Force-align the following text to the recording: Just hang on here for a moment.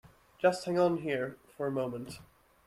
Just 0.39 0.65
hang 0.65 0.79
on 0.79 1.03
here 1.03 1.37
for 1.55 1.67
a 1.67 1.71
moment. 1.71 2.17